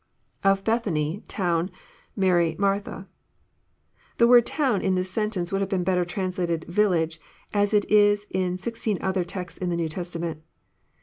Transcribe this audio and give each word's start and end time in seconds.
[Of 0.43 0.63
Bet7iany,..t(nen.»,Mary.,.Martha.'] 0.63 3.05
The 4.17 4.27
word 4.27 4.47
"town 4.47 4.81
In 4.81 4.95
this 4.95 5.11
sentence 5.11 5.51
would 5.51 5.61
have 5.61 5.69
been 5.69 5.83
better 5.83 6.05
translated 6.05 6.65
*< 6.65 6.67
village," 6.67 7.21
as 7.53 7.71
it 7.71 7.85
is 7.87 8.25
in 8.31 8.57
sixteen 8.57 8.97
other 8.99 9.23
texts 9.23 9.59
in 9.59 9.69
the 9.69 9.77
New 9.77 9.89
Testament. 9.89 10.41